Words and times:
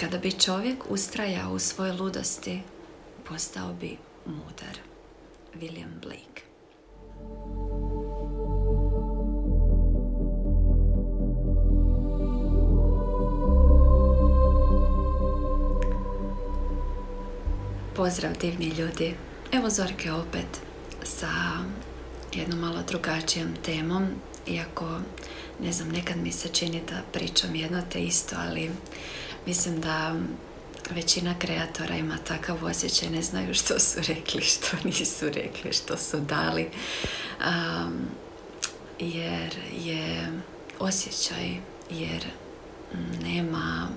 kada 0.00 0.18
bi 0.18 0.32
čovjek 0.32 0.76
ustrajao 0.88 1.52
u 1.52 1.58
svojoj 1.58 1.96
ludosti, 1.96 2.60
postao 3.28 3.72
bi 3.72 3.96
mudar. 4.26 4.78
William 5.54 6.00
Blake. 6.02 6.42
Pozdrav 17.96 18.32
divni 18.40 18.66
ljudi. 18.66 19.14
Evo 19.52 19.70
Zorke 19.70 20.12
opet 20.12 20.60
sa 21.02 21.28
jednom 22.34 22.60
malo 22.60 22.82
drugačijom 22.88 23.48
temom. 23.64 24.06
Iako, 24.46 24.98
ne 25.60 25.72
znam, 25.72 25.88
nekad 25.88 26.16
mi 26.16 26.32
se 26.32 26.48
čini 26.48 26.82
da 26.90 27.02
pričam 27.12 27.54
jedno 27.54 27.82
te 27.92 28.00
isto, 28.00 28.36
ali 28.38 28.70
mislim 29.46 29.80
da 29.80 30.14
većina 30.90 31.34
kreatora 31.38 31.96
ima 31.96 32.16
takav 32.28 32.64
osjećaj, 32.64 33.10
ne 33.10 33.22
znaju 33.22 33.54
što 33.54 33.78
su 33.78 34.00
rekli, 34.08 34.42
što 34.42 34.76
nisu 34.84 35.26
rekli, 35.28 35.72
što 35.72 35.96
su 35.96 36.20
dali. 36.20 36.70
jer 38.98 39.54
je 39.84 40.32
osjećaj, 40.78 41.56
jer 41.90 42.26
nema, 43.22 43.88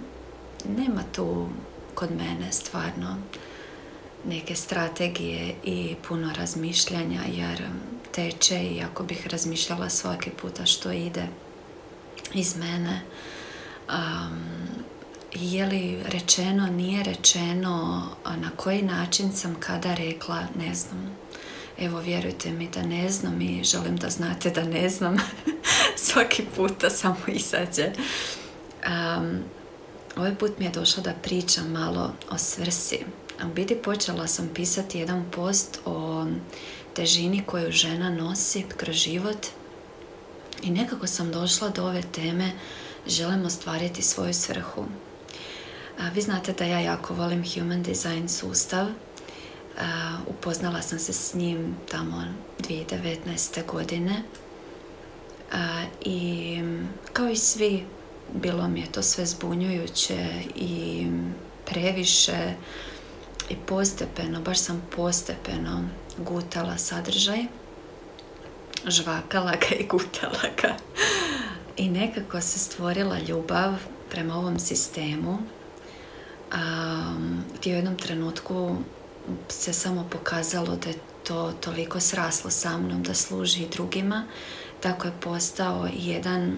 nema 0.77 1.03
tu 1.15 1.49
kod 1.95 2.11
mene 2.11 2.51
stvarno 2.51 3.17
neke 4.25 4.55
strategije 4.55 5.55
i 5.63 5.95
puno 6.07 6.33
razmišljanja 6.37 7.21
jer 7.31 7.63
teče 8.11 8.63
i 8.63 8.81
ako 8.81 9.03
bih 9.03 9.27
razmišljala 9.27 9.89
svaki 9.89 10.29
puta 10.29 10.65
što 10.65 10.91
ide 10.91 11.27
iz 12.33 12.57
mene 12.57 13.01
um, 13.89 14.39
je 15.33 15.65
li 15.65 15.97
rečeno, 16.05 16.67
nije 16.67 17.03
rečeno, 17.03 18.03
na 18.25 18.49
koji 18.55 18.81
način 18.81 19.33
sam 19.33 19.55
kada 19.59 19.93
rekla, 19.93 20.43
ne 20.55 20.75
znam. 20.75 21.17
Evo, 21.79 21.99
vjerujte 21.99 22.51
mi 22.51 22.69
da 22.69 22.81
ne 22.81 23.09
znam 23.09 23.41
i 23.41 23.63
želim 23.63 23.97
da 23.97 24.09
znate 24.09 24.49
da 24.49 24.63
ne 24.63 24.89
znam. 24.89 25.17
Svaki 26.07 26.43
puta 26.55 26.89
samo 26.89 27.17
izađe. 27.27 27.91
Um, 28.87 29.37
ovaj 30.15 30.35
put 30.35 30.59
mi 30.59 30.65
je 30.65 30.71
došlo 30.71 31.03
da 31.03 31.13
pričam 31.13 31.71
malo 31.71 32.13
o 32.29 32.37
svrsi 32.37 32.99
u 33.45 33.47
biti 33.53 33.75
počela 33.75 34.27
sam 34.27 34.49
pisati 34.53 34.99
jedan 34.99 35.25
post 35.31 35.79
o 35.85 36.25
težini 36.93 37.43
koju 37.45 37.71
žena 37.71 38.09
nosi 38.09 38.65
kroz 38.77 38.95
život 38.95 39.47
i 40.63 40.69
nekako 40.69 41.07
sam 41.07 41.31
došla 41.31 41.69
do 41.69 41.83
ove 41.83 42.01
teme 42.01 42.51
želim 43.07 43.45
ostvariti 43.45 44.01
svoju 44.01 44.33
svrhu. 44.33 44.85
Vi 46.13 46.21
znate 46.21 46.53
da 46.53 46.65
ja 46.65 46.79
jako 46.79 47.13
volim 47.13 47.43
human 47.53 47.83
design 47.83 48.29
sustav. 48.29 48.87
upoznala 50.27 50.81
sam 50.81 50.99
se 50.99 51.13
s 51.13 51.33
njim 51.33 51.75
tamo 51.91 52.23
2019. 52.59 53.65
godine. 53.65 54.23
I 56.01 56.61
kao 57.13 57.29
i 57.29 57.35
svi, 57.35 57.85
bilo 58.33 58.67
mi 58.67 58.79
je 58.79 58.91
to 58.91 59.03
sve 59.03 59.25
zbunjujuće 59.25 60.27
i 60.55 61.07
previše 61.65 62.53
i 63.49 63.55
postepeno, 63.55 64.41
baš 64.41 64.59
sam 64.59 64.83
postepeno 64.95 65.83
gutala 66.17 66.77
sadržaj, 66.77 67.39
žvakala 68.87 69.51
ga 69.51 69.75
i 69.79 69.87
gutala 69.87 70.49
ga. 70.61 70.75
I 71.77 71.89
nekako 71.89 72.41
se 72.41 72.59
stvorila 72.59 73.19
ljubav 73.19 73.73
prema 74.09 74.35
ovom 74.35 74.59
sistemu. 74.59 75.37
Um, 76.53 77.43
u 77.65 77.69
jednom 77.69 77.97
trenutku 77.97 78.77
se 79.49 79.73
samo 79.73 80.07
pokazalo 80.11 80.75
da 80.75 80.89
je 80.89 80.95
to 81.27 81.53
toliko 81.61 81.99
sraslo 81.99 82.51
sa 82.51 82.77
mnom 82.77 83.03
da 83.03 83.13
služi 83.13 83.67
drugima. 83.67 84.23
Tako 84.79 85.07
je 85.07 85.13
postao 85.19 85.87
jedan 85.93 86.57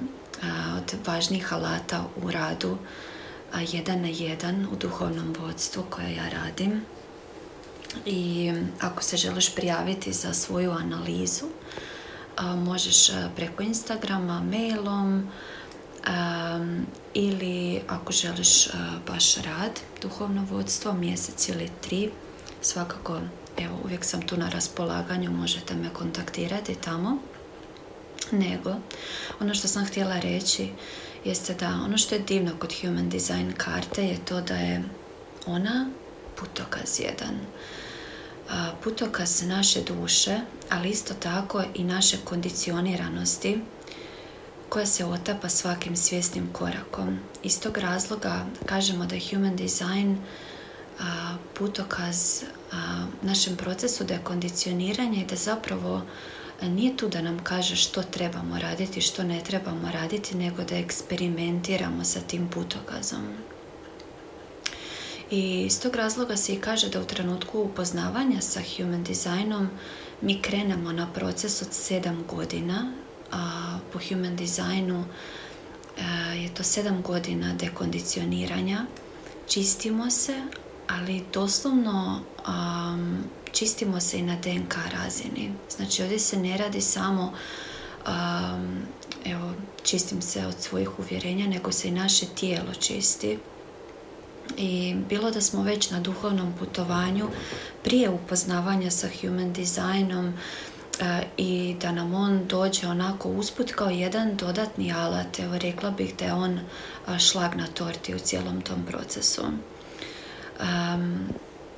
od 0.77 1.07
važnijih 1.07 1.53
alata 1.53 2.03
u 2.23 2.31
radu 2.31 2.77
jedan 3.59 4.01
na 4.01 4.07
jedan 4.07 4.67
u 4.71 4.75
duhovnom 4.75 5.35
vodstvu 5.39 5.83
koje 5.89 6.15
ja 6.15 6.29
radim. 6.29 6.81
I 8.05 8.53
ako 8.81 9.03
se 9.03 9.17
želiš 9.17 9.55
prijaviti 9.55 10.13
za 10.13 10.33
svoju 10.33 10.71
analizu, 10.71 11.45
možeš 12.55 13.11
preko 13.35 13.63
Instagrama, 13.63 14.43
mailom 14.51 15.29
ili 17.13 17.81
ako 17.87 18.11
želiš 18.11 18.67
baš 19.07 19.35
rad, 19.35 19.79
duhovno 20.01 20.47
vodstvo, 20.49 20.93
mjesec 20.93 21.49
ili 21.49 21.69
tri, 21.81 22.11
svakako, 22.61 23.21
evo, 23.57 23.77
uvijek 23.83 24.05
sam 24.05 24.21
tu 24.21 24.37
na 24.37 24.49
raspolaganju, 24.49 25.31
možete 25.31 25.75
me 25.75 25.89
kontaktirati 25.93 26.75
tamo. 26.75 27.17
Nego, 28.31 28.75
ono 29.39 29.53
što 29.53 29.67
sam 29.67 29.85
htjela 29.85 30.19
reći 30.19 30.69
jeste 31.25 31.53
da 31.53 31.67
ono 31.85 31.97
što 31.97 32.15
je 32.15 32.21
divno 32.21 32.51
kod 32.59 32.73
Human 32.81 33.09
Design 33.09 33.51
karte 33.57 34.03
je 34.03 34.25
to 34.25 34.41
da 34.41 34.55
je 34.55 34.83
ona 35.45 35.89
putokaz 36.35 36.99
jedan. 36.99 37.39
Putokaz 38.83 39.43
naše 39.43 39.81
duše, 39.81 40.39
ali 40.69 40.89
isto 40.89 41.13
tako 41.13 41.63
i 41.73 41.83
naše 41.83 42.17
kondicioniranosti 42.23 43.61
koja 44.71 44.85
se 44.85 45.05
otapa 45.05 45.49
svakim 45.49 45.95
svjesnim 45.95 46.49
korakom. 46.53 47.19
Iz 47.43 47.61
tog 47.61 47.77
razloga 47.77 48.45
kažemo 48.65 49.05
da 49.05 49.15
je 49.15 49.21
Human 49.29 49.55
Design 49.55 50.17
putokaz 51.53 52.43
našem 53.21 53.57
procesu 53.57 54.03
dekondicioniranja 54.03 55.21
i 55.21 55.25
da 55.25 55.35
zapravo 55.35 56.01
nije 56.61 56.97
tu 56.97 57.07
da 57.07 57.21
nam 57.21 57.39
kaže 57.43 57.75
što 57.75 58.03
trebamo 58.03 58.59
raditi, 58.59 59.01
što 59.01 59.23
ne 59.23 59.43
trebamo 59.43 59.91
raditi, 59.91 60.37
nego 60.37 60.63
da 60.63 60.77
eksperimentiramo 60.77 62.03
sa 62.03 62.19
tim 62.19 62.49
putokazom. 62.49 63.27
I 65.31 65.61
iz 65.65 65.81
tog 65.81 65.95
razloga 65.95 66.37
se 66.37 66.53
i 66.53 66.59
kaže 66.59 66.89
da 66.89 67.01
u 67.01 67.05
trenutku 67.05 67.59
upoznavanja 67.59 68.41
sa 68.41 68.61
human 68.77 69.03
designom 69.03 69.69
mi 70.21 70.41
krenemo 70.41 70.91
na 70.91 71.13
proces 71.13 71.61
od 71.61 71.73
sedam 71.73 72.23
godina. 72.29 72.91
A 73.31 73.77
po 73.93 73.99
human 74.09 74.35
designu 74.35 75.05
e, 75.97 76.37
je 76.37 76.53
to 76.53 76.63
sedam 76.63 77.01
godina 77.01 77.53
dekondicioniranja. 77.53 78.85
Čistimo 79.47 80.09
se, 80.09 80.41
ali 80.87 81.23
doslovno 81.33 82.21
čistimo 83.51 83.99
se 83.99 84.19
i 84.19 84.21
na 84.21 84.35
DNK 84.35 84.75
razini. 84.91 85.51
Znači 85.69 86.03
ovdje 86.03 86.19
se 86.19 86.37
ne 86.37 86.57
radi 86.57 86.81
samo 86.81 87.33
um, 88.07 88.77
evo, 89.25 89.53
čistim 89.83 90.21
se 90.21 90.45
od 90.45 90.55
svojih 90.59 90.99
uvjerenja, 90.99 91.47
nego 91.47 91.71
se 91.71 91.87
i 91.87 91.91
naše 91.91 92.25
tijelo 92.25 92.73
čisti. 92.79 93.39
I 94.57 94.95
bilo 95.09 95.31
da 95.31 95.41
smo 95.41 95.63
već 95.63 95.89
na 95.89 95.99
duhovnom 95.99 96.53
putovanju 96.59 97.27
prije 97.83 98.09
upoznavanja 98.09 98.91
sa 98.91 99.07
human 99.21 99.53
designom 99.53 100.33
i 101.37 101.75
da 101.81 101.91
nam 101.91 102.13
on 102.13 102.47
dođe 102.47 102.87
onako 102.87 103.29
usput 103.29 103.71
kao 103.71 103.89
jedan 103.89 104.35
dodatni 104.35 104.93
alat. 104.93 105.39
Evo 105.39 105.57
rekla 105.57 105.91
bih 105.91 106.13
da 106.19 106.25
je 106.25 106.33
on 106.33 106.53
uh, 106.53 107.17
šlag 107.17 107.55
na 107.55 107.67
torti 107.67 108.15
u 108.15 108.19
cijelom 108.19 108.61
tom 108.61 108.85
procesu. 108.85 109.41
Um, 110.59 111.19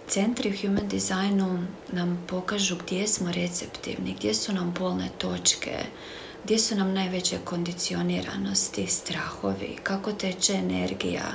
centri 0.08 0.50
u 0.50 0.58
human 0.62 0.88
designu 0.88 1.66
nam 1.92 2.24
pokažu 2.28 2.76
gdje 2.76 3.08
smo 3.08 3.32
receptivni, 3.32 4.14
gdje 4.14 4.34
su 4.34 4.54
nam 4.54 4.74
bolne 4.80 5.10
točke, 5.18 5.78
gdje 6.44 6.60
su 6.60 6.76
nam 6.76 6.94
najveće 6.94 7.38
kondicioniranosti, 7.44 8.88
strahovi, 8.88 9.78
kako 9.84 10.12
teče 10.12 10.54
energija. 10.54 11.34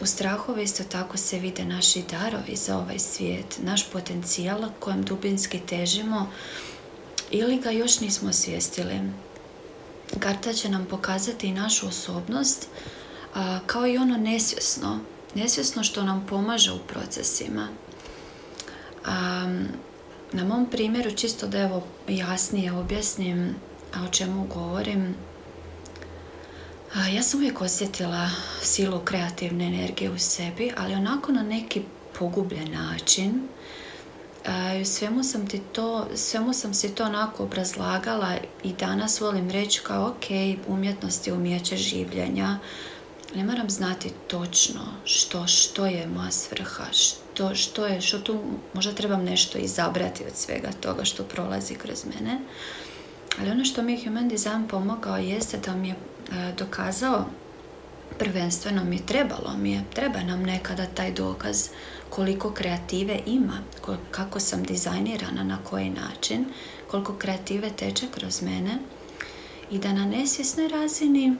U 0.00 0.06
strahove 0.06 0.62
isto 0.62 0.84
tako 0.84 1.16
se 1.16 1.38
vide 1.38 1.64
naši 1.64 2.02
darovi 2.10 2.56
za 2.56 2.78
ovaj 2.78 2.98
svijet, 2.98 3.58
naš 3.62 3.90
potencijal 3.90 4.70
kojem 4.80 5.02
dubinski 5.02 5.60
težimo 5.60 6.26
ili 7.30 7.58
ga 7.60 7.70
još 7.70 8.00
nismo 8.00 8.28
osvijestili. 8.28 9.00
Karta 10.18 10.52
će 10.52 10.68
nam 10.68 10.86
pokazati 10.90 11.46
i 11.46 11.52
našu 11.52 11.88
osobnost 11.88 12.68
kao 13.66 13.86
i 13.86 13.98
ono 13.98 14.16
nesvjesno 14.16 15.00
nesvjesno 15.34 15.84
što 15.84 16.02
nam 16.02 16.26
pomaže 16.28 16.72
u 16.72 16.78
procesima. 16.78 17.68
na 20.32 20.44
mom 20.44 20.66
primjeru, 20.70 21.10
čisto 21.10 21.46
da 21.46 21.58
evo 21.58 21.82
jasnije 22.08 22.72
objasnim 22.72 23.54
o 24.04 24.08
čemu 24.12 24.46
govorim, 24.46 25.14
ja 27.14 27.22
sam 27.22 27.40
uvijek 27.40 27.60
osjetila 27.60 28.30
silu 28.62 29.00
kreativne 29.04 29.66
energije 29.66 30.10
u 30.10 30.18
sebi, 30.18 30.72
ali 30.76 30.94
onako 30.94 31.32
na 31.32 31.42
neki 31.42 31.82
pogubljen 32.18 32.72
način. 32.72 33.48
Svemu 34.84 35.24
sam 35.24 35.46
ti 35.46 35.60
to, 35.72 36.06
svemu 36.14 36.52
sam 36.52 36.74
si 36.74 36.94
to 36.94 37.04
onako 37.04 37.42
obrazlagala 37.42 38.34
i 38.62 38.72
danas 38.72 39.20
volim 39.20 39.50
reći 39.50 39.80
kao 39.82 40.08
ok, 40.08 40.24
umjetnost 40.66 41.26
je 41.26 41.32
umjeće 41.32 41.76
življenja, 41.76 42.58
ne 43.34 43.44
moram 43.44 43.70
znati 43.70 44.10
točno 44.26 44.80
što, 45.04 45.46
što 45.46 45.86
je 45.86 46.06
moja 46.06 46.30
svrha, 46.30 46.84
što, 46.92 47.54
što 47.54 47.86
je, 47.86 48.00
što 48.00 48.18
tu 48.18 48.40
možda 48.74 48.92
trebam 48.92 49.24
nešto 49.24 49.58
izabrati 49.58 50.24
od 50.24 50.36
svega 50.36 50.70
toga 50.80 51.04
što 51.04 51.24
prolazi 51.24 51.74
kroz 51.74 52.04
mene. 52.04 52.40
Ali 53.40 53.50
ono 53.50 53.64
što 53.64 53.82
mi 53.82 53.92
je 53.92 54.04
Human 54.04 54.28
Design 54.28 54.68
pomogao 54.68 55.16
jeste 55.16 55.58
da 55.58 55.74
mi 55.74 55.88
je 55.88 55.94
e, 55.94 56.52
dokazao 56.58 57.26
prvenstveno 58.20 58.84
mi 58.84 59.06
trebalo 59.06 59.56
mi 59.56 59.72
je, 59.72 59.84
treba 59.94 60.22
nam 60.22 60.42
nekada 60.42 60.86
taj 60.86 61.12
dokaz 61.12 61.68
koliko 62.10 62.50
kreative 62.52 63.20
ima, 63.26 63.58
kako 64.10 64.40
sam 64.40 64.62
dizajnirana, 64.62 65.44
na 65.44 65.58
koji 65.64 65.90
način, 65.90 66.44
koliko 66.90 67.14
kreative 67.14 67.70
teče 67.70 68.06
kroz 68.14 68.42
mene 68.42 68.78
i 69.70 69.78
da 69.78 69.92
na 69.92 70.06
nesvjesnoj 70.06 70.68
razini 70.68 71.36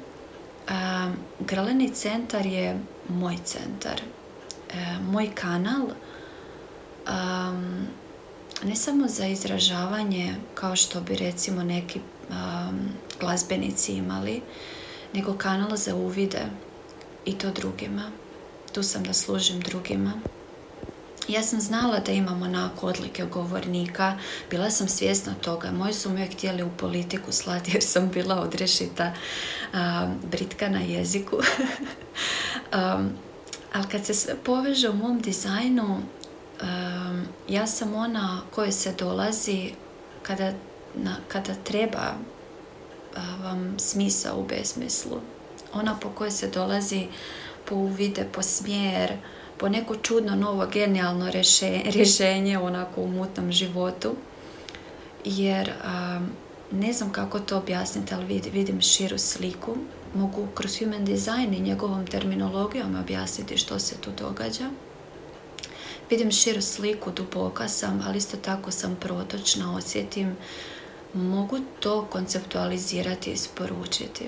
a, 0.69 1.13
Grleni 1.41 1.89
centar 1.95 2.47
je 2.47 2.81
moj 3.09 3.37
centar, 3.45 4.01
e, 4.71 4.99
moj 5.13 5.31
kanal 5.35 5.89
ne 8.65 8.77
samo 8.77 9.09
za 9.09 9.27
izražavanje 9.27 10.35
kao 10.55 10.77
što 10.77 11.01
bi 11.01 11.17
recimo 11.17 11.63
neki 11.63 12.01
glazbenici 13.21 13.93
imali, 13.93 14.43
nego 15.15 15.35
kanal 15.39 15.77
za 15.77 15.95
uvide 15.95 16.41
i 17.25 17.39
to 17.39 17.51
drugima. 17.51 18.11
Tu 18.73 18.83
sam 18.83 19.05
da 19.05 19.13
služim 19.13 19.61
drugima. 19.61 20.13
Ja 21.29 21.43
sam 21.43 21.61
znala 21.61 21.99
da 21.99 22.13
imamo 22.13 22.45
onako 22.45 22.87
odlike 22.87 23.25
govornika, 23.25 24.19
bila 24.51 24.71
sam 24.71 24.89
svjesna 24.89 25.35
toga. 25.35 25.71
Moji 25.71 25.93
su 25.93 26.11
me 26.11 26.27
htjeli 26.27 26.63
u 26.63 26.71
politiku 26.77 27.33
slati 27.33 27.71
jer 27.75 27.83
sam 27.83 28.09
bila 28.09 28.41
odrešita 28.41 29.13
britka 30.31 30.69
na 30.69 30.81
jeziku. 30.81 31.37
um, 32.75 33.11
ali 33.73 33.89
kad 33.91 34.07
se 34.07 34.15
sve 34.15 34.35
poveže 34.45 34.89
u 34.89 34.97
mom 34.97 35.21
dizajnu, 35.21 36.03
ja 37.49 37.67
sam 37.67 37.95
ona 37.95 38.43
kojoj 38.51 38.73
se 38.73 38.93
dolazi 38.99 39.73
kada, 40.23 40.53
na, 40.95 41.17
kada 41.29 41.55
treba 41.65 42.15
vam 43.43 43.79
smisa 43.79 44.35
u 44.35 44.45
besmislu. 44.45 45.21
Ona 45.75 45.99
po 46.01 46.09
kojoj 46.09 46.31
se 46.31 46.49
dolazi 46.49 47.07
po 47.65 47.75
uvide, 47.75 48.27
po 48.33 48.43
smjer, 48.43 49.13
po 49.59 49.69
neko 49.69 49.97
čudno 49.97 50.37
novo 50.37 50.67
genijalno 50.67 51.31
rješenje 51.95 52.59
onako 52.59 53.01
u 53.01 53.09
mutnom 53.09 53.53
životu. 53.53 54.15
Jer 55.25 55.73
ne 56.71 56.93
znam 56.93 57.13
kako 57.13 57.41
to 57.41 57.59
objasniti, 57.59 58.15
ali 58.15 58.43
vidim 58.53 58.81
širu 58.81 59.19
sliku. 59.19 59.77
Mogu 60.15 60.47
kroz 60.55 60.79
human 60.79 61.05
design 61.05 61.55
i 61.55 61.61
njegovom 61.61 62.07
terminologijom 62.07 62.97
objasniti 62.97 63.57
što 63.57 63.79
se 63.79 63.97
tu 63.97 64.11
događa. 64.19 64.71
Vidim 66.11 66.31
širu 66.31 66.63
sliku, 66.63 67.11
duboka 67.11 67.69
sam, 67.69 68.05
ali 68.07 68.19
isto 68.19 68.37
tako 68.37 68.71
sam 68.71 68.97
protočna, 69.01 69.77
osjetim. 69.77 70.37
Mogu 71.15 71.59
to 71.81 72.07
konceptualizirati 72.11 73.31
i 73.31 73.33
isporučiti. 73.33 74.25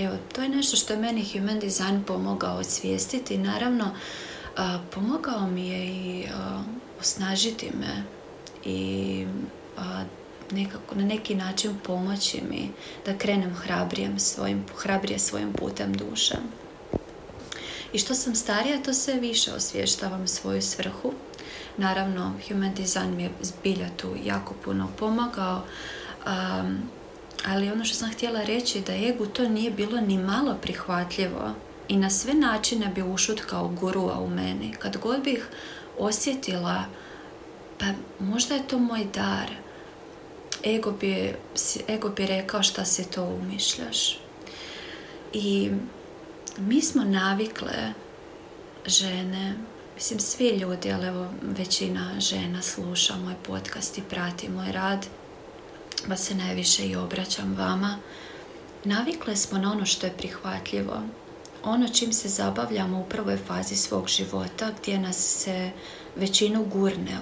Evo, 0.00 0.16
to 0.34 0.42
je 0.42 0.48
nešto 0.48 0.76
što 0.76 0.92
je 0.92 1.00
meni 1.00 1.28
human 1.32 1.60
design 1.60 2.02
pomogao 2.06 2.56
osvijestiti. 2.56 3.38
Naravno, 3.38 3.90
pomogao 4.90 5.46
mi 5.46 5.68
je 5.68 5.86
i 5.86 6.26
osnažiti 7.00 7.70
me 7.80 8.04
i 8.64 9.26
nekako 10.50 10.94
na 10.94 11.04
neki 11.04 11.34
način 11.34 11.78
pomoći 11.84 12.42
mi 12.50 12.70
da 13.06 13.18
krenem 13.18 13.54
hrabrijem 13.54 14.18
svojim, 14.18 14.64
hrabrije 14.76 15.18
svojim 15.18 15.52
putem 15.52 15.92
duša. 15.94 16.36
I 17.92 17.98
što 17.98 18.14
sam 18.14 18.34
starija, 18.34 18.82
to 18.82 18.94
sve 18.94 19.14
više 19.14 19.52
osvještavam 19.52 20.28
svoju 20.28 20.62
svrhu. 20.62 21.12
Naravno, 21.76 22.32
Human 22.48 22.74
Design 22.74 23.16
mi 23.16 23.22
je 23.22 23.30
zbilja 23.42 23.88
tu 23.96 24.08
jako 24.24 24.54
puno 24.64 24.88
pomagao. 24.98 25.62
Ali 27.46 27.70
ono 27.70 27.84
što 27.84 27.94
sam 27.94 28.12
htjela 28.12 28.42
reći 28.44 28.80
da 28.80 28.94
egu 28.94 29.26
to 29.26 29.48
nije 29.48 29.70
bilo 29.70 30.00
ni 30.00 30.18
malo 30.18 30.56
prihvatljivo 30.62 31.54
i 31.88 31.96
na 31.96 32.10
sve 32.10 32.34
načine 32.34 32.86
bi 32.86 33.02
ušutkao 33.02 33.68
gurua 33.68 34.20
u 34.20 34.28
meni. 34.28 34.74
Kad 34.78 34.96
god 34.96 35.22
bih 35.24 35.48
osjetila, 35.98 36.84
pa 37.78 37.86
možda 38.18 38.54
je 38.54 38.68
to 38.68 38.78
moj 38.78 39.06
dar, 39.14 39.50
ego 40.64 40.92
bi, 40.92 41.34
ego 41.88 42.08
bi 42.08 42.26
rekao 42.26 42.62
šta 42.62 42.84
se 42.84 43.04
to 43.04 43.24
umišljaš. 43.24 44.18
I 45.32 45.70
mi 46.58 46.82
smo 46.82 47.04
navikle 47.04 47.92
žene, 48.86 49.54
mislim 49.94 50.20
svi 50.20 50.48
ljudi, 50.48 50.92
ali 50.92 51.06
evo 51.06 51.28
većina 51.42 52.20
žena 52.20 52.62
sluša 52.62 53.16
moj 53.16 53.34
podcast 53.46 53.98
i 53.98 54.02
prati 54.10 54.48
moj 54.48 54.72
rad, 54.72 55.06
pa 56.08 56.16
se 56.16 56.34
najviše 56.34 56.86
i 56.86 56.96
obraćam 56.96 57.54
vama. 57.58 57.98
Navikle 58.84 59.36
smo 59.36 59.58
na 59.58 59.72
ono 59.72 59.86
što 59.86 60.06
je 60.06 60.16
prihvatljivo, 60.18 61.00
ono 61.64 61.88
čim 61.88 62.12
se 62.12 62.28
zabavljamo 62.28 63.00
u 63.00 63.04
prvoj 63.04 63.36
fazi 63.36 63.76
svog 63.76 64.08
života 64.08 64.72
gdje 64.80 64.98
nas 64.98 65.16
se 65.16 65.70
većinu 66.16 66.64
gurne 66.64 67.18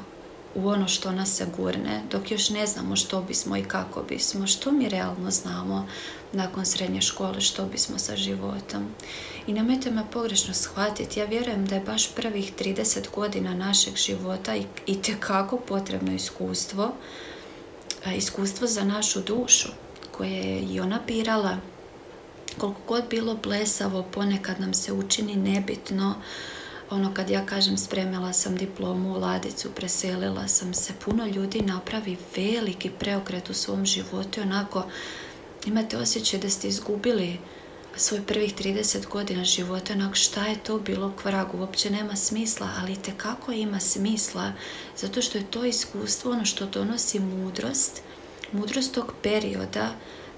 u 0.54 0.68
ono 0.68 0.88
što 0.88 1.12
nas 1.12 1.36
se 1.36 1.46
gurne, 1.56 2.02
dok 2.10 2.30
još 2.30 2.50
ne 2.50 2.66
znamo 2.66 2.96
što 2.96 3.22
bismo 3.22 3.56
i 3.56 3.64
kako 3.64 4.02
bismo, 4.02 4.46
što 4.46 4.72
mi 4.72 4.88
realno 4.88 5.30
znamo 5.30 5.86
nakon 6.32 6.66
srednje 6.66 7.00
škole, 7.00 7.40
što 7.40 7.66
bismo 7.66 7.98
sa 7.98 8.16
životom. 8.16 8.88
I 9.46 9.52
nemojte 9.52 9.90
me 9.90 10.02
pogrešno 10.12 10.54
shvatiti, 10.54 11.20
ja 11.20 11.26
vjerujem 11.26 11.66
da 11.66 11.74
je 11.74 11.80
baš 11.80 12.14
prvih 12.14 12.52
30 12.58 13.10
godina 13.14 13.54
našeg 13.54 13.96
života 13.96 14.56
i, 14.56 14.64
i 14.86 15.02
tekako 15.02 15.56
potrebno 15.56 16.12
iskustvo, 16.12 16.94
iskustvo 18.16 18.66
za 18.66 18.84
našu 18.84 19.20
dušu, 19.20 19.68
koje 20.12 20.30
je 20.30 20.60
i 20.60 20.80
ona 20.80 21.00
birala. 21.06 21.58
Koliko 22.58 22.80
god 22.86 23.04
bilo 23.10 23.34
blesavo, 23.34 24.02
ponekad 24.02 24.60
nam 24.60 24.74
se 24.74 24.92
učini 24.92 25.36
nebitno, 25.36 26.14
ono 26.90 27.14
kad 27.14 27.30
ja 27.30 27.46
kažem 27.46 27.78
spremila 27.78 28.32
sam 28.32 28.56
diplomu 28.56 29.12
u 29.12 29.18
ladicu, 29.18 29.68
preselila 29.76 30.48
sam 30.48 30.74
se, 30.74 30.92
puno 31.04 31.26
ljudi 31.26 31.60
napravi 31.60 32.16
veliki 32.36 32.90
preokret 32.90 33.50
u 33.50 33.54
svom 33.54 33.86
životu 33.86 34.40
i 34.40 34.42
onako 34.42 34.84
imate 35.66 35.96
osjećaj 35.96 36.40
da 36.40 36.50
ste 36.50 36.68
izgubili 36.68 37.38
svoj 37.96 38.22
prvih 38.26 38.54
30 38.54 39.08
godina 39.08 39.44
života, 39.44 39.92
onak 39.92 40.14
šta 40.14 40.46
je 40.46 40.56
to 40.56 40.78
bilo 40.78 41.12
kvragu, 41.22 41.58
uopće 41.58 41.90
nema 41.90 42.16
smisla, 42.16 42.68
ali 42.80 42.96
te 42.96 43.12
kako 43.16 43.52
ima 43.52 43.80
smisla, 43.80 44.52
zato 44.96 45.22
što 45.22 45.38
je 45.38 45.50
to 45.50 45.64
iskustvo 45.64 46.32
ono 46.32 46.44
što 46.44 46.66
donosi 46.66 47.20
mudrost, 47.20 48.02
mudrost 48.52 48.94
tog 48.94 49.12
perioda 49.22 49.90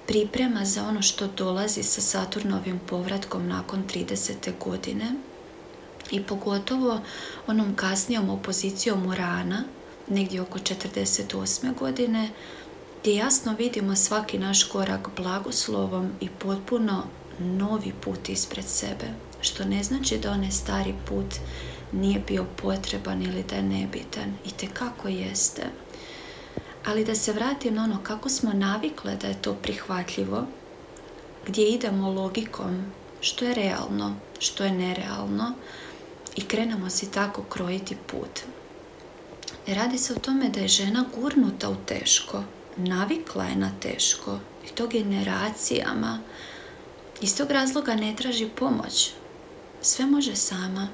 priprema 0.07 0.65
za 0.65 0.89
ono 0.89 1.03
što 1.03 1.27
dolazi 1.27 1.83
sa 1.83 2.01
Saturnovim 2.01 2.81
povratkom 2.87 3.49
nakon 3.49 3.85
30. 3.95 4.35
godine 4.65 5.13
i 6.11 6.23
pogotovo 6.23 7.01
onom 7.47 7.77
kasnijom 7.77 8.31
opozicijom 8.31 9.07
Urana, 9.07 9.65
negdje 10.09 10.41
oko 10.41 10.59
48. 10.59 11.75
godine, 11.75 12.31
gdje 13.01 13.15
jasno 13.15 13.55
vidimo 13.59 13.97
svaki 13.97 14.39
naš 14.39 14.65
korak 14.65 15.09
blagoslovom 15.17 16.11
i 16.21 16.29
potpuno 16.29 17.05
novi 17.41 17.93
put 18.01 18.29
ispred 18.29 18.65
sebe. 18.65 19.07
Što 19.41 19.65
ne 19.65 19.83
znači 19.83 20.19
da 20.19 20.31
onaj 20.31 20.51
stari 20.51 20.95
put 21.09 21.35
nije 21.93 22.23
bio 22.29 22.47
potreban 22.63 23.23
ili 23.23 23.45
da 23.51 23.57
je 23.57 23.63
nebitan. 23.63 24.35
I 24.47 24.51
te 24.51 24.67
kako 24.73 25.09
jeste. 25.09 25.63
Ali 26.87 27.05
da 27.05 27.15
se 27.15 27.33
vratim 27.33 27.75
na 27.75 27.85
ono 27.85 27.99
kako 28.03 28.29
smo 28.29 28.53
navikle 28.53 29.17
da 29.17 29.27
je 29.27 29.43
to 29.43 29.55
prihvatljivo, 29.55 30.47
gdje 31.47 31.69
idemo 31.69 32.11
logikom 32.13 32.85
što 33.21 33.45
je 33.45 33.55
realno, 33.55 34.15
što 34.39 34.65
je 34.65 34.73
nerealno 34.73 35.53
i 36.37 36.41
krenemo 36.45 36.91
si 36.91 37.11
tako 37.11 37.43
krojiti 37.43 37.97
put. 38.07 38.41
Radi 39.67 39.99
se 39.99 40.13
o 40.13 40.19
tome 40.19 40.49
da 40.49 40.61
je 40.61 40.69
žena 40.69 41.05
gurnuta 41.17 41.71
u 41.71 41.77
teško, 41.87 42.43
navikla 42.77 43.45
je 43.45 43.57
na 43.57 43.71
teško 43.81 44.39
i 44.65 44.69
to 44.75 44.87
generacijama. 44.87 46.19
Iz 47.21 47.37
tog 47.37 47.51
razloga 47.51 47.95
ne 47.95 48.17
traži 48.17 48.49
pomoć. 48.49 49.11
Sve 49.81 50.07
može 50.07 50.37
sama. 50.37 50.89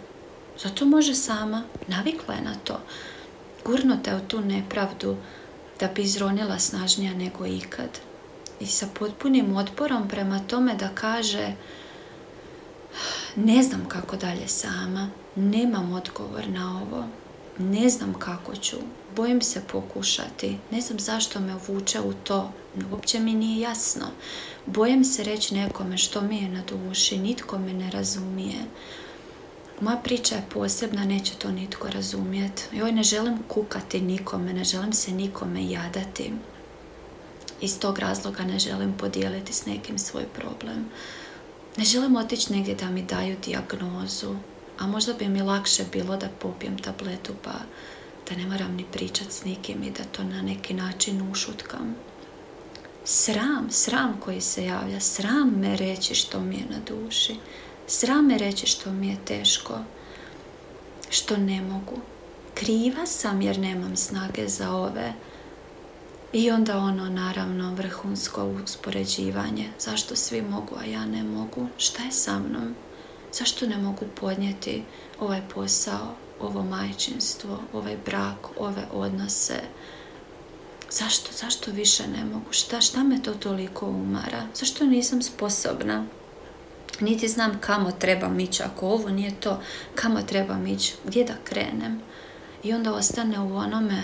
Zato 0.62 0.85
može 0.85 1.14
sama. 1.14 1.62
Navikla 1.88 2.35
je 2.35 2.42
na 2.42 2.54
to. 2.54 2.80
Gurnuta 3.64 4.11
je 4.11 4.16
u 4.16 4.28
tu 4.28 4.40
nepravdu 4.40 5.16
da 5.80 5.88
bi 5.88 6.02
izronila 6.02 6.59
snažnija 6.59 7.14
nego 7.14 7.47
ikad. 7.47 7.99
I 8.61 8.66
sa 8.66 8.87
potpunim 8.99 9.56
otporom 9.56 10.09
prema 10.09 10.40
tome 10.40 10.75
da 10.75 10.88
kaže 10.95 11.52
ne 13.37 13.62
znam 13.62 13.85
kako 13.88 14.16
dalje 14.16 14.49
sama, 14.49 15.11
nemam 15.37 15.92
odgovor 15.92 16.49
na 16.49 16.83
ovo, 16.83 17.04
ne 17.58 17.88
znam 17.88 18.14
kako 18.14 18.56
ću, 18.56 18.76
bojim 19.16 19.42
se 19.42 19.62
pokušati, 19.72 20.58
ne 20.70 20.80
znam 20.80 20.98
zašto 20.98 21.40
me 21.40 21.54
vuče 21.68 22.00
u 22.00 22.12
to, 22.12 22.52
uopće 22.92 23.20
mi 23.20 23.34
nije 23.34 23.60
jasno. 23.60 24.06
Bojim 24.66 25.04
se 25.04 25.25
reći 25.25 25.54
nekome 25.54 25.98
što 25.98 26.20
mi 26.20 26.36
je 26.36 26.48
na 26.48 26.62
duši, 26.62 27.18
nitko 27.18 27.58
me 27.58 27.72
ne 27.72 27.90
razumije. 27.90 28.58
Moja 29.80 29.96
priča 29.96 30.34
je 30.34 30.44
posebna, 30.54 31.04
neće 31.04 31.34
to 31.34 31.50
nitko 31.50 31.88
razumjeti. 31.88 32.62
Joj, 32.72 32.92
ne 32.92 33.02
želim 33.02 33.38
kukati 33.48 34.00
nikome, 34.00 34.52
ne 34.52 34.64
želim 34.64 34.92
se 34.92 35.12
nikome 35.12 35.70
jadati. 35.70 36.32
Iz 37.60 37.78
tog 37.78 37.98
razloga 37.98 38.44
ne 38.44 38.58
želim 38.58 38.92
podijeliti 38.92 39.52
s 39.52 39.66
nekim 39.66 39.98
svoj 39.98 40.25
problem. 40.25 40.86
Ne 41.76 41.84
želim 41.84 42.16
otići 42.16 42.52
negdje 42.52 42.75
da 42.75 42.90
mi 42.90 43.02
daju 43.02 43.36
dijagnozu, 43.44 44.34
a 44.78 44.87
možda 44.87 45.12
bi 45.12 45.28
mi 45.28 45.42
lakše 45.42 45.85
bilo 45.92 46.16
da 46.16 46.28
popijem 46.28 46.78
tabletu 46.78 47.33
pa 47.42 47.52
da 48.28 48.37
ne 48.37 48.47
moram 48.47 48.75
ni 48.75 48.85
pričati 48.92 49.33
s 49.33 49.45
nikim 49.45 49.83
i 49.83 49.90
da 49.90 50.04
to 50.04 50.25
na 50.25 50.42
neki 50.42 50.75
način 50.75 51.30
ušutkam. 51.30 51.97
Sram, 53.04 53.71
sram 53.71 54.21
koji 54.21 54.40
se 54.40 54.64
javlja, 54.64 55.00
sram 55.00 55.49
me 55.61 55.76
reći 55.76 56.14
što 56.14 56.40
mi 56.40 56.54
je 56.54 56.64
na 56.71 56.78
duši, 56.88 57.37
sram 57.87 58.26
me 58.26 58.38
reći 58.38 58.66
što 58.66 58.92
mi 58.92 59.09
je 59.09 59.16
teško, 59.25 59.78
što 61.11 61.37
ne 61.37 61.62
mogu. 61.62 61.97
Kriva 62.54 63.06
sam 63.06 63.42
jer 63.42 63.59
nemam 63.59 63.97
snage 63.97 64.49
za 64.49 64.73
ove. 64.73 65.12
I 66.33 66.50
onda 66.50 66.78
ono, 66.78 67.09
naravno, 67.09 67.75
vrhunsko 67.75 68.45
uspoređivanje. 68.64 69.68
Zašto 69.78 70.16
svi 70.16 70.42
mogu, 70.42 70.76
a 70.80 70.85
ja 70.85 71.06
ne 71.06 71.23
mogu? 71.23 71.68
Šta 71.78 72.02
je 72.02 72.12
sa 72.12 72.38
mnom? 72.38 72.75
Zašto 73.33 73.66
ne 73.66 73.78
mogu 73.78 74.04
podnijeti 74.21 74.83
ovaj 75.21 75.42
posao, 75.54 76.14
ovo 76.40 76.62
majčinstvo, 76.62 77.59
ovaj 77.73 77.97
brak, 78.04 78.47
ove 78.59 78.83
odnose? 78.92 79.61
Zašto, 80.90 81.30
zašto 81.33 81.71
više 81.71 82.02
ne 82.09 82.25
mogu? 82.25 82.47
Šta, 82.52 82.80
šta 82.80 83.02
me 83.02 83.23
to 83.23 83.35
toliko 83.35 83.87
umara? 83.87 84.47
Zašto 84.54 84.85
nisam 84.85 85.23
sposobna? 85.23 86.04
Niti 87.00 87.28
znam 87.28 87.59
kamo 87.61 87.92
trebam 87.92 88.40
ići. 88.40 88.62
Ako 88.62 88.87
ovo 88.88 89.09
nije 89.09 89.40
to, 89.40 89.61
kamo 89.95 90.23
trebam 90.23 90.66
ići? 90.66 90.95
Gdje 91.04 91.25
da 91.25 91.35
krenem? 91.45 92.00
I 92.62 92.73
onda 92.73 92.95
ostane 92.95 93.40
u 93.40 93.56
onome, 93.56 94.02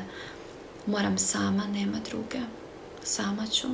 moram 0.86 1.18
sama, 1.18 1.64
nema 1.66 1.98
druge. 2.10 2.38
Sama 3.02 3.46
ću. 3.46 3.68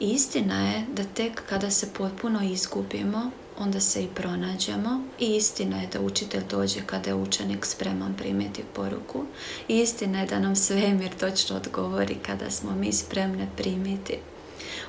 Istina 0.00 0.68
je 0.68 0.86
da 0.94 1.04
tek 1.04 1.42
kada 1.48 1.70
se 1.70 1.92
potpuno 1.92 2.42
izgubimo, 2.42 3.30
onda 3.58 3.80
se 3.80 4.04
i 4.04 4.08
pronađemo 4.14 5.02
i 5.18 5.36
istina 5.36 5.80
je 5.80 5.86
da 5.92 6.00
učitelj 6.00 6.42
dođe 6.50 6.80
kada 6.86 7.10
je 7.10 7.14
učenik 7.14 7.66
spreman 7.66 8.14
primiti 8.14 8.62
poruku 8.74 9.24
i 9.68 9.78
istina 9.78 10.20
je 10.20 10.26
da 10.26 10.38
nam 10.38 10.56
svemir 10.56 11.10
točno 11.20 11.56
odgovori 11.56 12.16
kada 12.26 12.50
smo 12.50 12.74
mi 12.74 12.92
spremne 12.92 13.48
primiti. 13.56 14.18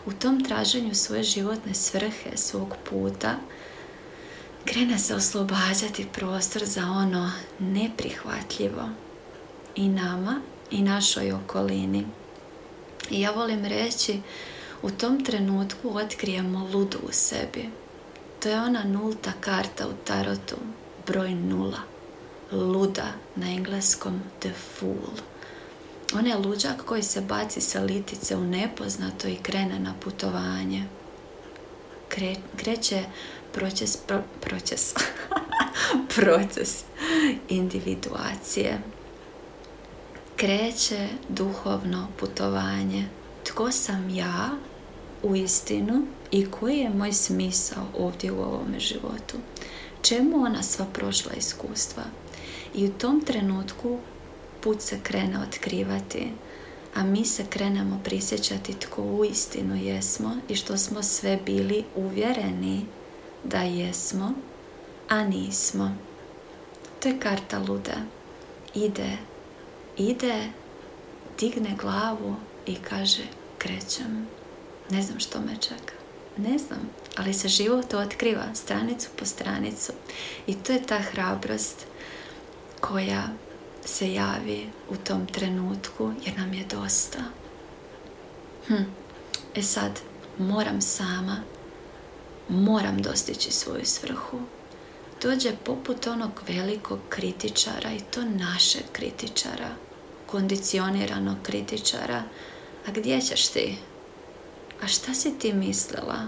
U 0.06 0.14
tom 0.14 0.44
traženju 0.44 0.96
svoje 0.96 1.24
životne 1.24 1.74
svrhe, 1.74 2.30
svog 2.36 2.76
puta, 2.90 3.36
krene 4.66 5.00
se 5.00 5.16
oslobađati 5.16 6.08
prostor 6.14 6.66
za 6.66 6.82
ono 6.82 7.32
neprihvatljivo 7.60 8.90
i 9.76 9.88
nama 9.88 10.42
i 10.72 10.82
našoj 10.82 11.32
okolini. 11.32 12.06
I 13.10 13.22
ja 13.22 13.32
volim 13.32 13.66
reći, 13.66 14.20
u 14.82 14.92
tom 14.92 15.26
trenutku 15.26 15.98
otkrijemo 15.98 16.70
ludu 16.74 16.98
u 17.04 17.12
sebi, 17.12 17.70
to 18.44 18.50
je 18.50 18.62
ona 18.62 18.84
nulta 18.84 19.32
karta 19.40 19.88
u 19.88 19.94
tarotu, 20.06 20.56
broj 21.08 21.36
nula. 21.36 21.80
Luda 22.52 23.06
na 23.36 23.50
engleskom 23.50 24.22
the 24.40 24.50
fool. 24.54 25.18
On 26.16 26.28
je 26.28 26.38
luđak 26.38 26.86
koji 26.86 27.04
se 27.04 27.22
baci 27.22 27.62
sa 27.62 27.82
litice 27.82 28.36
u 28.36 28.44
nepoznato 28.44 29.28
i 29.28 29.36
krene 29.36 29.80
na 29.80 29.94
putovanje. 30.00 30.84
Kre, 32.10 32.36
kreće 32.56 33.04
proces, 33.54 33.98
proces, 34.42 34.94
proces 36.16 36.84
individuacije. 37.50 38.82
Kreće 40.36 41.08
duhovno 41.30 42.08
putovanje. 42.20 43.06
Tko 43.44 43.72
sam 43.72 44.10
ja 44.10 44.50
u 45.24 45.36
istinu 45.36 46.06
i 46.34 46.46
koji 46.52 46.78
je 46.78 46.90
moj 46.90 47.14
smisao 47.14 47.84
ovdje 48.00 48.32
u 48.32 48.42
ovome 48.42 48.80
životu. 48.80 49.38
Čemu 50.02 50.38
ona 50.38 50.64
sva 50.64 50.86
prošla 50.94 51.32
iskustva? 51.38 52.04
I 52.76 52.86
u 52.86 52.92
tom 52.92 53.22
trenutku 53.22 54.00
put 54.62 54.82
se 54.82 55.00
krene 55.04 55.40
otkrivati, 55.48 56.28
a 56.96 57.04
mi 57.04 57.26
se 57.26 57.46
krenemo 57.50 58.02
prisjećati 58.04 58.74
tko 58.74 59.02
u 59.02 59.26
istinu 59.26 59.76
jesmo 59.76 60.36
i 60.50 60.56
što 60.56 60.78
smo 60.78 61.04
sve 61.04 61.40
bili 61.46 61.84
uvjereni 61.96 62.86
da 63.44 63.62
jesmo, 63.62 64.32
a 65.10 65.24
nismo. 65.24 65.96
To 67.00 67.10
je 67.10 67.20
karta 67.20 67.60
luda. 67.60 67.98
Ide, 68.76 69.18
ide, 69.98 70.50
digne 71.40 71.76
glavu 71.82 72.36
i 72.66 72.76
kaže 72.76 73.24
krećem. 73.58 74.28
Ne 74.90 75.02
znam 75.02 75.20
što 75.20 75.40
me 75.40 75.58
čeka. 75.62 76.03
Ne 76.38 76.58
znam, 76.58 76.90
ali 77.16 77.34
se 77.34 77.48
život 77.48 77.94
otkriva 77.94 78.56
stranicu 78.56 79.10
po 79.20 79.26
stranicu. 79.26 79.94
I 80.48 80.56
to 80.56 80.74
je 80.74 80.84
ta 80.84 81.00
hrabrost 81.00 81.86
koja 82.80 83.28
se 83.86 84.14
javi 84.14 84.70
u 84.90 84.96
tom 84.96 85.28
trenutku 85.28 86.14
jer 86.26 86.38
nam 86.38 86.54
je 86.54 86.66
dosta. 86.66 87.20
Hm. 88.68 88.84
E 89.56 89.62
sad, 89.62 90.00
moram 90.38 90.82
sama, 90.82 91.38
moram 92.50 93.02
dostići 93.02 93.52
svoju 93.52 93.86
svrhu. 93.86 94.40
Dođe 95.22 95.52
poput 95.64 96.08
onog 96.08 96.32
velikog 96.48 97.00
kritičara 97.10 97.92
i 97.92 98.00
to 98.00 98.22
našeg 98.22 98.84
kritičara, 98.92 99.70
kondicioniranog 100.28 101.38
kritičara. 101.44 102.24
A 102.88 102.92
gdje 102.92 103.22
ćeš 103.22 103.48
ti? 103.48 103.78
A 104.84 104.88
šta 104.88 105.14
si 105.14 105.40
ti 105.40 105.54
mislila? 105.54 106.28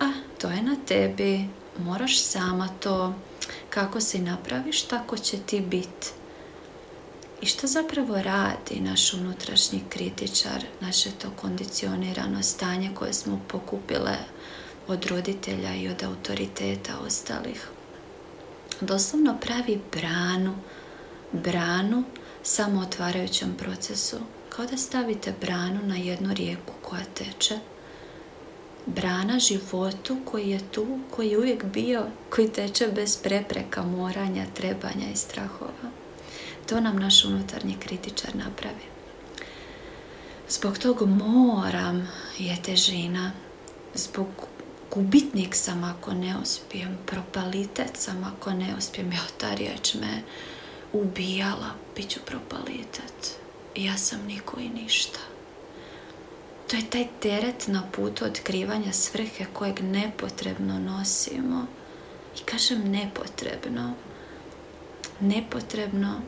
A, 0.00 0.12
to 0.38 0.48
je 0.48 0.62
na 0.62 0.76
tebi, 0.86 1.44
moraš 1.78 2.20
sama 2.20 2.68
to, 2.80 3.14
kako 3.70 4.00
si 4.00 4.18
napraviš, 4.18 4.82
tako 4.82 5.18
će 5.18 5.38
ti 5.38 5.60
biti. 5.60 6.08
I 7.42 7.46
što 7.46 7.66
zapravo 7.66 8.22
radi 8.22 8.80
naš 8.80 9.14
unutrašnji 9.14 9.80
kritičar, 9.88 10.64
naše 10.80 11.10
to 11.10 11.30
kondicionirano 11.40 12.42
stanje 12.42 12.90
koje 12.94 13.12
smo 13.12 13.40
pokupile 13.48 14.16
od 14.88 15.06
roditelja 15.06 15.74
i 15.74 15.88
od 15.88 16.02
autoriteta 16.02 16.92
ostalih? 17.06 17.68
Doslovno 18.80 19.36
pravi 19.40 19.80
branu, 19.92 20.54
branu 21.32 22.04
samo 22.42 22.80
otvarajućem 22.80 23.54
procesu. 23.58 24.16
Kao 24.48 24.66
da 24.66 24.76
stavite 24.76 25.34
branu 25.40 25.80
na 25.82 25.96
jednu 25.96 26.34
rijeku 26.34 26.72
koja 26.82 27.04
teče 27.14 27.58
brana 28.86 29.38
životu 29.38 30.16
koji 30.24 30.50
je 30.50 30.60
tu, 30.72 30.98
koji 31.10 31.28
je 31.28 31.38
uvijek 31.38 31.64
bio, 31.64 32.06
koji 32.30 32.48
teče 32.48 32.88
bez 32.88 33.16
prepreka, 33.16 33.82
moranja, 33.82 34.44
trebanja 34.54 35.10
i 35.12 35.16
strahova. 35.16 35.90
To 36.68 36.80
nam 36.80 36.96
naš 36.96 37.24
unutarnji 37.24 37.76
kritičar 37.80 38.36
napravi. 38.36 38.84
Zbog 40.48 40.78
tog 40.78 41.08
moram 41.08 42.08
je 42.38 42.62
težina, 42.62 43.32
zbog 43.94 44.26
gubitnik 44.94 45.54
sam 45.54 45.84
ako 45.84 46.14
ne 46.14 46.36
uspijem, 46.42 46.98
propalitet 47.06 47.90
sam 47.94 48.24
ako 48.24 48.52
ne 48.52 48.74
uspijem, 48.78 49.12
ja 49.12 49.24
ta 49.40 49.54
riječ 49.54 49.94
me 49.94 50.22
ubijala, 50.92 51.70
bit 51.96 52.08
ću 52.08 52.20
propalitet. 52.26 53.38
Ja 53.76 53.96
sam 53.96 54.20
niko 54.26 54.60
i 54.60 54.68
ništa. 54.68 55.33
To 56.70 56.76
je 56.76 56.90
taj 56.90 57.06
teret 57.20 57.68
na 57.68 57.82
putu 57.92 58.24
otkrivanja 58.24 58.92
svrhe 58.92 59.46
kojeg 59.52 59.80
nepotrebno 59.80 60.78
nosimo. 60.78 61.66
I 62.36 62.44
kažem 62.44 62.90
nepotrebno. 62.90 63.94
Nepotrebno 65.20 66.20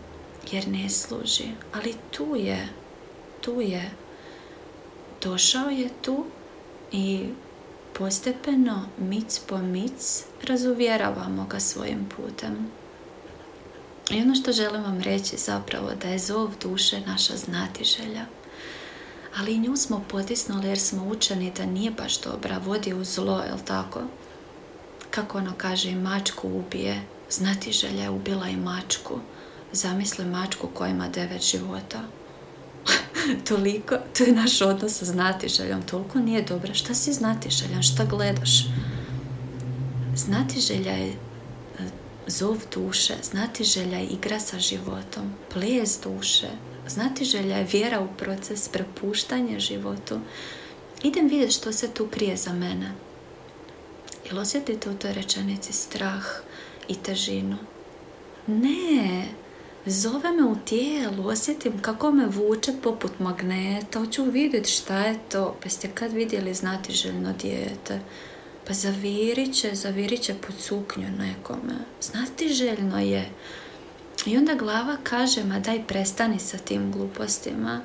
jer 0.53 0.69
ne 0.69 0.91
služi. 0.91 1.49
Ali 1.73 1.95
tu 2.11 2.37
je. 2.37 2.69
Tu 3.41 3.61
je. 3.61 3.91
Došao 5.23 5.69
je 5.69 5.89
tu 6.03 6.25
i 6.93 7.29
postepeno, 7.93 8.87
mic 8.99 9.39
po 9.39 9.59
mic, 9.59 10.25
razuvjeravamo 10.43 11.47
ga 11.51 11.61
svojim 11.61 12.09
putem. 12.17 12.71
I 14.11 14.23
ono 14.23 14.35
što 14.35 14.53
želim 14.53 14.83
vam 14.83 15.01
reći 15.01 15.37
zapravo 15.37 15.91
da 16.03 16.09
je 16.09 16.19
zov 16.19 16.51
duše 16.63 17.01
naša 17.01 17.37
znatiželja 17.37 18.27
ali 19.37 19.53
i 19.55 19.59
nju 19.59 19.77
smo 19.77 20.05
potisnuli 20.09 20.69
jer 20.69 20.79
smo 20.79 21.05
učeni 21.05 21.53
da 21.57 21.67
nije 21.67 21.91
baš 21.91 22.21
dobra, 22.21 22.59
vodi 22.59 22.95
u 22.95 23.05
zlo, 23.05 23.43
jel 23.43 23.59
tako? 23.65 24.01
Kako 25.11 25.39
ono 25.39 25.53
kaže, 25.57 25.95
mačku 25.95 26.49
ubije, 26.49 27.03
znati 27.31 27.73
želja 27.73 28.03
je 28.03 28.11
ubila 28.11 28.49
i 28.49 28.57
mačku. 28.57 29.19
zamisli 29.73 30.25
mačku 30.25 30.69
koja 30.75 30.91
ima 30.91 31.09
devet 31.09 31.43
života. 31.43 32.01
toliko, 33.49 33.97
to 34.19 34.25
je 34.25 34.33
naš 34.33 34.61
odnos 34.61 34.99
sa 34.99 35.05
znatiželjom, 35.05 35.83
toliko 35.83 36.19
nije 36.19 36.43
dobra. 36.43 36.75
Šta 36.75 36.95
si 36.95 37.13
znatiželjan, 37.13 37.83
šta 37.83 38.05
gledaš? 38.05 38.67
Znatiželja 40.17 40.93
je 40.93 41.09
e, 41.09 41.17
zov 42.27 42.57
duše, 42.75 43.15
znatiželja 43.23 43.99
je 43.99 44.07
igra 44.07 44.41
sa 44.41 44.59
životom, 44.59 45.35
ples 45.53 46.01
duše, 46.05 46.49
znatiželja 46.89 47.57
je 47.57 47.69
vjera 47.73 48.01
u 48.01 48.09
proces, 48.19 48.69
prepuštanje 48.69 49.61
životu. 49.61 50.21
Idem 51.03 51.29
vidjeti 51.29 51.53
što 51.53 51.73
se 51.73 51.91
tu 51.91 52.07
krije 52.07 52.37
za 52.37 52.53
mene. 52.53 52.93
Jel 54.27 54.39
osjetite 54.39 54.91
u 54.91 54.95
toj 54.95 55.13
rečenici 55.13 55.73
strah 55.73 56.25
i 56.89 56.95
težinu? 56.95 57.57
Ne, 58.47 59.29
zove 59.87 60.33
me 60.33 60.45
u 60.45 60.57
tijelu, 60.65 61.27
osjetim 61.29 61.83
kako 61.83 62.11
me 62.11 62.27
vuče 62.27 62.73
poput 62.83 63.13
magneta, 63.19 63.99
hoću 63.99 64.25
vidjeti 64.25 64.71
šta 64.71 64.99
je 64.99 65.19
to. 65.29 65.57
Pa 65.63 65.69
ste 65.69 65.89
kad 65.89 66.13
vidjeli 66.13 66.55
znati 66.55 66.93
željno 66.93 67.33
dijete? 67.33 68.01
Pa 68.67 68.73
zavirit 68.73 69.55
će, 69.55 69.75
zavirit 69.75 70.23
će 70.23 70.35
pod 70.35 70.55
suknju 70.59 71.09
nekome. 71.19 71.75
Znati 72.01 72.49
željno 72.49 73.01
je. 73.01 73.31
I 74.27 74.37
onda 74.37 74.55
glava 74.55 74.97
kaže, 75.03 75.45
ma 75.45 75.59
daj 75.59 75.87
prestani 75.87 76.39
sa 76.39 76.59
tim 76.59 76.93
glupostima. 76.93 77.81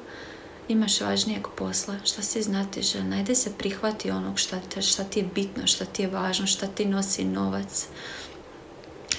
Imaš 0.67 1.01
važnijeg 1.01 1.47
posla, 1.55 1.95
šta 2.05 2.21
si 2.21 2.41
znati 2.41 2.81
željno. 2.81 3.15
Ajde 3.15 3.35
se 3.35 3.51
prihvati 3.57 4.11
onog 4.11 4.39
šta, 4.39 4.59
te, 4.73 4.81
šta 4.81 5.03
ti 5.03 5.19
je 5.19 5.29
bitno, 5.35 5.67
šta 5.67 5.85
ti 5.85 6.01
je 6.01 6.07
važno, 6.07 6.47
šta 6.47 6.67
ti 6.67 6.85
nosi 6.85 7.23
novac. 7.23 7.87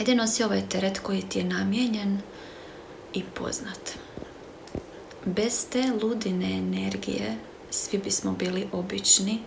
Ajde 0.01 0.15
nosi 0.15 0.43
ovaj 0.43 0.69
teret 0.69 0.99
koji 0.99 1.23
ti 1.23 1.39
je 1.39 1.45
namijenjen 1.45 2.21
i 3.13 3.23
poznat. 3.23 3.91
Bez 5.25 5.67
te 5.67 5.93
ludine 6.03 6.53
energije 6.53 7.37
svi 7.71 7.99
bismo 7.99 8.33
bili 8.33 8.69
obični, 8.73 9.39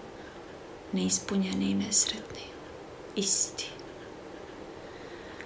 neispunjeni 0.93 1.71
i 1.71 1.75
nesretni. 1.75 2.41
Isti. 3.15 3.74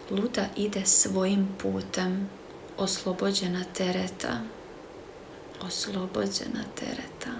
Luda 0.09 0.45
ide 0.55 0.85
svojim 0.85 1.47
putem, 1.61 2.29
oslobođena 2.77 3.63
tereta, 3.73 4.41
oslobođena 5.61 6.63
tereta. 6.75 7.31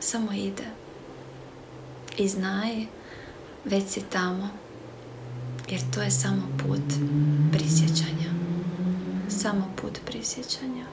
Samo 0.00 0.32
ide. 0.32 0.66
I 2.16 2.28
znaj, 2.28 2.86
već 3.64 3.88
si 3.88 4.02
tamo, 4.10 4.48
jer 5.68 5.80
to 5.94 6.02
je 6.02 6.10
samo 6.10 6.42
put 6.58 6.82
prisjećanja 7.52 8.28
samo 9.30 9.70
put 9.76 9.98
prisjećanja. 10.06 10.84